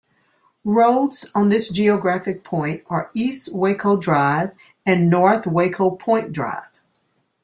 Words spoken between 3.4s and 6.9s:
Waco Drive and N. Waco Point Drive.